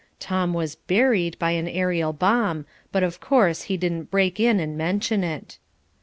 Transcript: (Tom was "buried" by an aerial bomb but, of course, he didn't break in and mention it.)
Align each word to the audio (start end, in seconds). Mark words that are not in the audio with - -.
(Tom 0.19 0.51
was 0.51 0.73
"buried" 0.77 1.37
by 1.37 1.51
an 1.51 1.67
aerial 1.67 2.11
bomb 2.11 2.65
but, 2.91 3.03
of 3.03 3.19
course, 3.19 3.61
he 3.69 3.77
didn't 3.77 4.09
break 4.09 4.39
in 4.39 4.59
and 4.59 4.75
mention 4.75 5.23
it.) 5.23 5.59